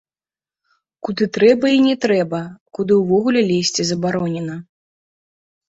[1.07, 2.41] Куды трэба і не трэба,
[2.79, 4.59] куды ўвогуле лезці забаронена.